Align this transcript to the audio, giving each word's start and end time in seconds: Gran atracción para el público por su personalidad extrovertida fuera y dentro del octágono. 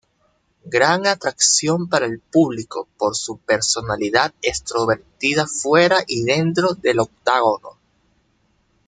Gran 0.65 1.05
atracción 1.05 1.87
para 1.87 2.07
el 2.07 2.17
público 2.19 2.87
por 2.97 3.15
su 3.15 3.37
personalidad 3.37 4.33
extrovertida 4.41 5.45
fuera 5.45 5.97
y 6.07 6.23
dentro 6.23 6.73
del 6.73 7.01
octágono. 7.01 7.77